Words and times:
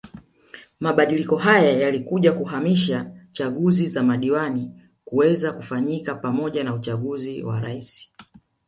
Mabadiliko 0.79 1.35
haya 1.37 1.71
yalikuja 1.71 2.33
kuhamisha 2.33 3.11
chaguzi 3.31 3.87
za 3.87 4.03
madiwani 4.03 4.81
kuweza 5.05 5.51
kufanyika 5.51 6.15
pamoja 6.15 6.63
na 6.63 6.73
uchaguzi 6.73 7.43
wa 7.43 7.61
Rais 7.61 8.09